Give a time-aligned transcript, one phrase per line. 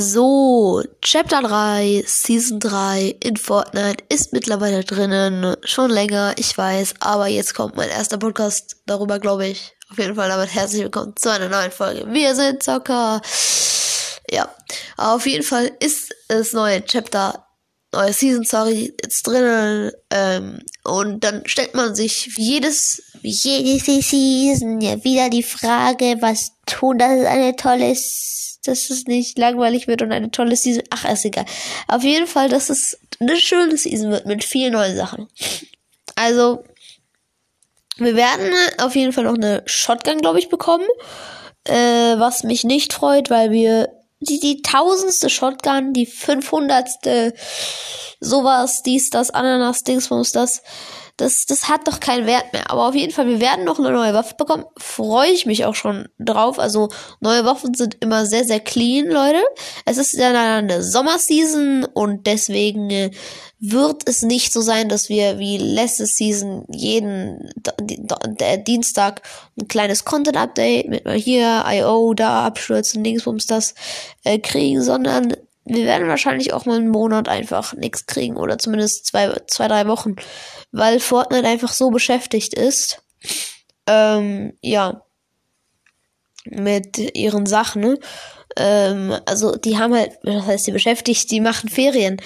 [0.00, 5.56] So, Chapter 3, Season 3 in Fortnite ist mittlerweile drinnen.
[5.64, 9.74] Schon länger, ich weiß, aber jetzt kommt mein erster Podcast darüber, glaube ich.
[9.90, 12.06] Auf jeden Fall damit herzlich willkommen zu einer neuen Folge.
[12.12, 13.20] Wir sind Zocker.
[14.30, 14.48] Ja,
[14.96, 17.47] auf jeden Fall ist das neue Chapter,
[17.92, 19.92] neue Season, sorry, jetzt drinnen.
[20.10, 26.98] Ähm, und dann stellt man sich jedes, jede Season ja wieder die Frage, was tun,
[26.98, 27.94] dass es eine tolle
[28.64, 30.82] dass es nicht langweilig wird und eine tolle Season.
[30.90, 31.46] Ach, ist egal.
[31.86, 35.28] Auf jeden Fall, dass es eine schöne Season wird mit vielen neuen Sachen.
[36.16, 36.64] Also,
[37.96, 40.86] wir werden auf jeden Fall noch eine Shotgun, glaube ich, bekommen.
[41.64, 43.88] Äh, was mich nicht freut, weil wir
[44.20, 47.34] die, die tausendste Shotgun, die fünfhundertste,
[48.20, 50.62] sowas, dies, das, Ananas, Dingsbums, das,
[51.18, 52.70] das, das hat doch keinen Wert mehr.
[52.70, 54.64] Aber auf jeden Fall, wir werden noch eine neue Waffe bekommen.
[54.76, 56.58] Freue ich mich auch schon drauf.
[56.58, 56.88] Also,
[57.20, 59.42] neue Waffen sind immer sehr, sehr clean, Leute.
[59.84, 63.10] Es ist ja eine Sommerseason und deswegen äh,
[63.58, 67.50] wird es nicht so sein, dass wir wie letzte Season jeden
[68.26, 69.22] der Dienstag
[69.60, 73.74] ein kleines Content-Update mit mal hier, I.O., da abstürzen, Dingsbums das
[74.22, 75.34] äh, kriegen, sondern
[75.68, 79.86] wir werden wahrscheinlich auch mal einen Monat einfach nichts kriegen oder zumindest zwei, zwei, drei
[79.86, 80.16] Wochen,
[80.72, 83.02] weil Fortnite einfach so beschäftigt ist.
[83.86, 85.02] Ähm, ja,
[86.44, 87.82] mit ihren Sachen.
[87.82, 87.98] Ne?
[88.56, 92.20] Ähm, also die haben halt, was heißt die beschäftigt, die machen Ferien.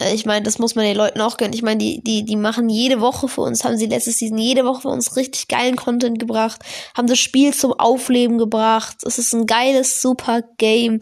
[0.00, 1.54] Äh, ich meine, das muss man den Leuten auch gönnen.
[1.54, 4.64] Ich meine, die, die, die machen jede Woche für uns, haben sie letzte Season jede
[4.64, 6.62] Woche für uns richtig geilen Content gebracht,
[6.96, 8.96] haben das Spiel zum Aufleben gebracht.
[9.04, 10.98] Es ist ein geiles, super Game.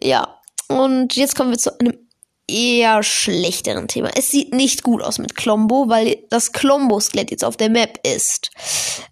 [0.00, 0.35] Ja,
[0.68, 2.06] und jetzt kommen wir zu einem
[2.48, 4.10] eher schlechteren Thema.
[4.14, 8.50] Es sieht nicht gut aus mit Klombo, weil das Klombo-Skelett jetzt auf der Map ist.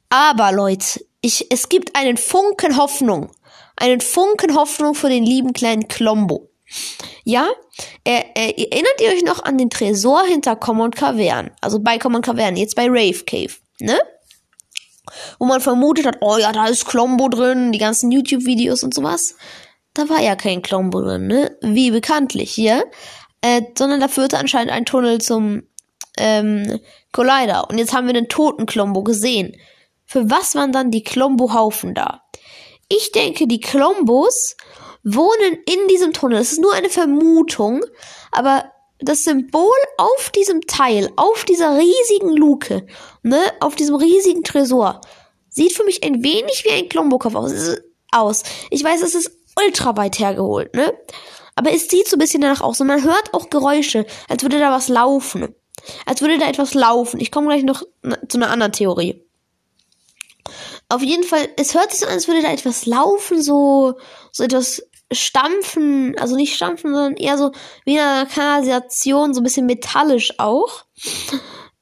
[0.08, 3.30] Aber Leute, ich, es gibt einen Funken Hoffnung.
[3.76, 6.50] Einen Funken Hoffnung für den lieben kleinen Klombo.
[7.24, 7.48] Ja,
[8.04, 11.50] er, er, erinnert ihr euch noch an den Tresor hinter Common Cavern?
[11.60, 13.98] Also bei Common Cavern, jetzt bei Rave Cave, ne?
[15.38, 19.36] Wo man vermutet hat, oh ja, da ist Klombo drin, die ganzen YouTube-Videos und sowas
[19.94, 21.56] da war ja kein Klombo drin, ne?
[21.62, 22.84] Wie bekanntlich hier.
[23.40, 25.64] Äh, sondern da führte anscheinend ein Tunnel zum
[26.16, 26.80] ähm,
[27.12, 27.68] Collider.
[27.68, 29.56] Und jetzt haben wir den toten Klombo gesehen.
[30.06, 32.22] Für was waren dann die Klombo-Haufen da?
[32.88, 34.56] Ich denke, die Klombos
[35.02, 36.38] wohnen in diesem Tunnel.
[36.38, 37.84] Es ist nur eine Vermutung,
[38.32, 38.64] aber
[38.98, 42.86] das Symbol auf diesem Teil, auf dieser riesigen Luke,
[43.22, 45.00] ne, auf diesem riesigen Tresor,
[45.48, 47.52] sieht für mich ein wenig wie ein Klombo-Kopf aus.
[48.10, 48.42] aus.
[48.70, 50.92] Ich weiß, es ist ultra weit hergeholt, ne?
[51.56, 54.58] Aber es sieht so ein bisschen danach aus und man hört auch Geräusche, als würde
[54.58, 55.54] da was laufen.
[56.06, 57.20] Als würde da etwas laufen.
[57.20, 57.82] Ich komme gleich noch
[58.28, 59.22] zu einer anderen Theorie.
[60.88, 63.94] Auf jeden Fall, es hört sich so an, als würde da etwas laufen, so,
[64.32, 64.82] so etwas
[65.12, 67.52] stampfen, also nicht stampfen, sondern eher so
[67.84, 70.84] wie eine Kanalisation, so ein bisschen metallisch auch.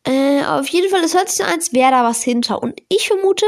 [0.04, 2.62] Äh, auf jeden Fall, es hört sich so an, als wäre da was hinter.
[2.62, 3.46] Und ich vermute,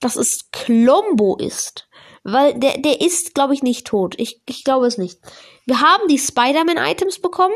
[0.00, 1.88] dass es Klombo ist.
[2.24, 4.14] Weil der, der ist, glaube ich, nicht tot.
[4.18, 5.18] Ich, ich glaube es nicht.
[5.66, 7.54] Wir haben die Spider-Man-Items bekommen.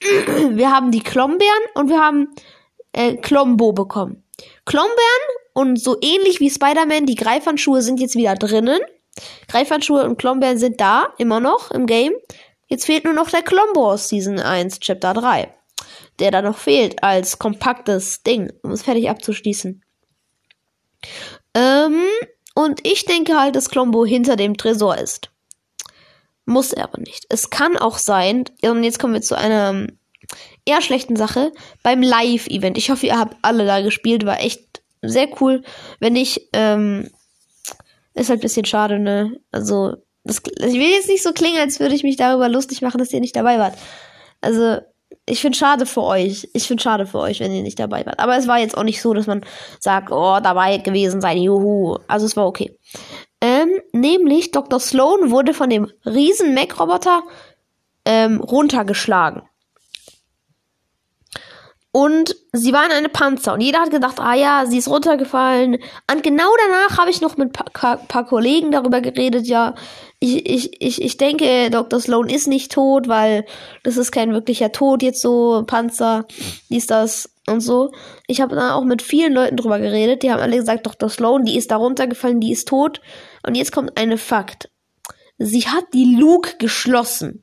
[0.50, 2.28] Wir haben die Klombeeren und wir haben
[2.92, 4.22] äh, Klombo bekommen.
[4.64, 4.94] Klombeeren
[5.54, 8.78] und so ähnlich wie Spider-Man, die Greifhandschuhe sind jetzt wieder drinnen.
[9.48, 12.12] Greifhandschuhe und Klombeeren sind da, immer noch im Game.
[12.68, 15.52] Jetzt fehlt nur noch der Klombo aus Season 1, Chapter 3.
[16.20, 19.82] Der da noch fehlt als kompaktes Ding, um es fertig abzuschließen.
[22.68, 25.30] Und ich denke halt, dass Klombo hinter dem Tresor ist.
[26.44, 27.24] Muss er aber nicht.
[27.30, 29.98] Es kann auch sein, und jetzt kommen wir zu einer ähm,
[30.66, 31.50] eher schlechten Sache,
[31.82, 32.76] beim Live-Event.
[32.76, 35.62] Ich hoffe, ihr habt alle da gespielt, war echt sehr cool.
[35.98, 37.10] Wenn nicht, ähm,
[38.12, 39.40] ist halt ein bisschen schade, ne?
[39.50, 42.98] Also, das, ich will jetzt nicht so klingen, als würde ich mich darüber lustig machen,
[42.98, 43.78] dass ihr nicht dabei wart.
[44.42, 44.80] Also,
[45.26, 46.48] ich finde schade für euch.
[46.52, 48.18] Ich finde schade für euch, wenn ihr nicht dabei wart.
[48.18, 49.44] Aber es war jetzt auch nicht so, dass man
[49.80, 51.98] sagt, oh, dabei gewesen sein, juhu.
[52.08, 52.78] Also es war okay.
[53.40, 54.80] Ähm, nämlich Dr.
[54.80, 57.22] Sloan wurde von dem riesen Mac-Roboter
[58.04, 59.42] ähm, runtergeschlagen.
[61.90, 63.54] Und sie war in einem Panzer.
[63.54, 65.78] Und jeder hat gedacht, ah ja, sie ist runtergefallen.
[66.10, 69.74] Und genau danach habe ich noch mit ein paar, paar, Kollegen darüber geredet, ja,
[70.20, 72.00] ich, ich, ich, ich denke, Dr.
[72.00, 73.46] Sloan ist nicht tot, weil
[73.84, 76.26] das ist kein wirklicher Tod jetzt so, Panzer,
[76.68, 77.92] dies, das und so.
[78.26, 81.08] Ich habe dann auch mit vielen Leuten drüber geredet, die haben alle gesagt, Dr.
[81.08, 83.00] Sloan, die ist da runtergefallen, die ist tot.
[83.46, 84.68] Und jetzt kommt eine Fakt.
[85.38, 87.40] Sie hat die Luke geschlossen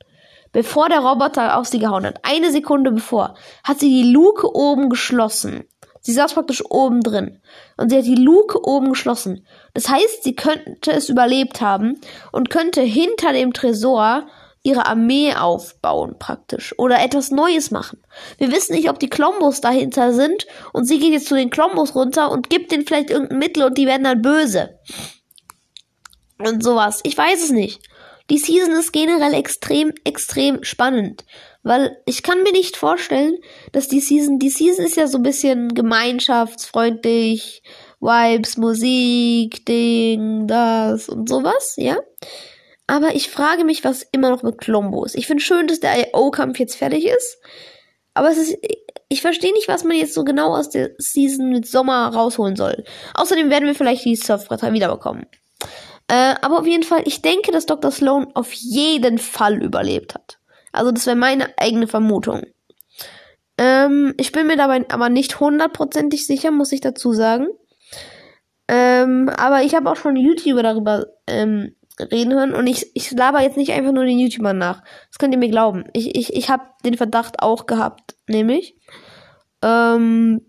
[0.56, 4.88] bevor der Roboter auf sie gehauen hat, eine Sekunde bevor, hat sie die Luke oben
[4.88, 5.64] geschlossen.
[6.00, 7.42] Sie saß praktisch oben drin.
[7.76, 9.46] Und sie hat die Luke oben geschlossen.
[9.74, 12.00] Das heißt, sie könnte es überlebt haben
[12.32, 14.28] und könnte hinter dem Tresor
[14.62, 18.02] ihre Armee aufbauen praktisch oder etwas Neues machen.
[18.38, 21.94] Wir wissen nicht, ob die Klombos dahinter sind und sie geht jetzt zu den Klombos
[21.94, 24.78] runter und gibt denen vielleicht irgendein Mittel und die werden dann böse.
[26.38, 27.00] Und sowas.
[27.02, 27.82] Ich weiß es nicht.
[28.30, 31.24] Die Season ist generell extrem, extrem spannend.
[31.62, 33.36] Weil ich kann mir nicht vorstellen,
[33.72, 37.62] dass die Season, die Season ist ja so ein bisschen gemeinschaftsfreundlich,
[38.00, 41.98] Vibes, Musik, Ding, das und sowas, ja.
[42.86, 45.16] Aber ich frage mich, was immer noch mit Colombo ist.
[45.16, 47.38] Ich finde schön, dass der IO-Kampf jetzt fertig ist.
[48.14, 48.56] Aber es ist,
[49.08, 52.84] ich verstehe nicht, was man jetzt so genau aus der Season mit Sommer rausholen soll.
[53.14, 55.26] Außerdem werden wir vielleicht die Surfbretter wiederbekommen.
[56.08, 57.90] Äh, aber auf jeden Fall, ich denke, dass Dr.
[57.90, 60.38] Sloan auf jeden Fall überlebt hat.
[60.72, 62.42] Also das wäre meine eigene Vermutung.
[63.58, 67.48] Ähm, ich bin mir dabei aber nicht hundertprozentig sicher, muss ich dazu sagen.
[68.68, 73.40] Ähm, aber ich habe auch schon YouTuber darüber ähm, reden hören und ich, ich laber
[73.40, 74.82] jetzt nicht einfach nur den YouTubern nach.
[75.08, 75.84] Das könnt ihr mir glauben.
[75.92, 78.76] Ich, ich, ich habe den Verdacht auch gehabt, nämlich.
[79.62, 80.42] Ähm,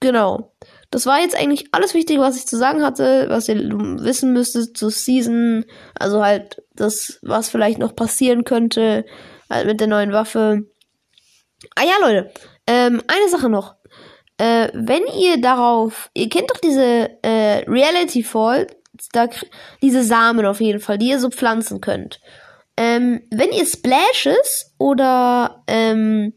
[0.00, 0.52] genau.
[0.96, 4.78] Das war jetzt eigentlich alles Wichtige, was ich zu sagen hatte, was ihr wissen müsstet
[4.78, 5.66] zur Season.
[5.94, 9.04] Also halt das, was vielleicht noch passieren könnte
[9.50, 10.62] halt mit der neuen Waffe.
[11.74, 12.32] Ah ja, Leute.
[12.66, 13.74] Ähm, eine Sache noch.
[14.38, 18.66] Äh, wenn ihr darauf, ihr kennt doch diese äh, Reality Fall,
[19.12, 19.28] da,
[19.82, 22.22] diese Samen auf jeden Fall, die ihr so pflanzen könnt.
[22.78, 26.32] Ähm, wenn ihr Splashes oder ähm,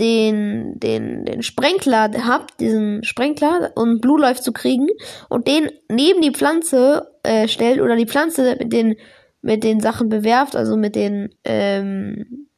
[0.00, 4.88] den, den, den Sprenkler habt, diesen Sprenkler und Blue läuft zu kriegen
[5.28, 8.96] und den neben die Pflanze äh, stellt oder die Pflanze mit den
[9.40, 12.48] mit den Sachen bewerft, also mit den ähm,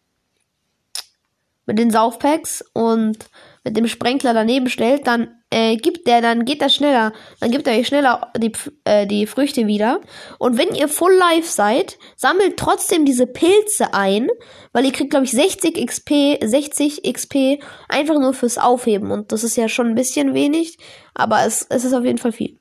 [1.66, 3.18] mit den Saufpacks und
[3.64, 7.66] mit dem Sprenkler daneben stellt, dann äh, gibt der, dann geht das schneller, dann gibt
[7.66, 8.52] er euch schneller die,
[8.84, 10.00] äh, die Früchte wieder.
[10.38, 14.28] Und wenn ihr full life seid, sammelt trotzdem diese Pilze ein,
[14.72, 19.10] weil ihr kriegt, glaube ich, 60 XP, 60 XP einfach nur fürs Aufheben.
[19.10, 20.78] Und das ist ja schon ein bisschen wenig,
[21.14, 22.58] aber es, es ist auf jeden Fall viel.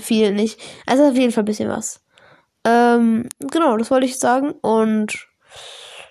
[0.00, 0.60] Viel nicht.
[0.86, 2.04] Es ist auf jeden Fall ein bisschen was.
[2.64, 4.52] Ähm, genau, das wollte ich sagen.
[4.60, 5.26] Und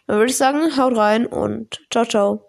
[0.07, 2.44] dann würde ich sagen, haut rein und ciao, ciao.